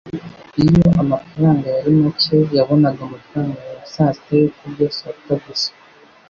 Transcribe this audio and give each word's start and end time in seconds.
Iyo 0.63 0.85
amafaranga 1.01 1.65
yari 1.75 1.91
make, 2.03 2.37
yabonaga 2.57 2.99
amafaranga 3.07 3.59
ya 3.71 3.77
sasita 3.93 4.31
yo 4.41 4.47
kurya 4.57 4.87
saa 4.97 5.13
sita 5.15 5.35
gusa 5.45 5.69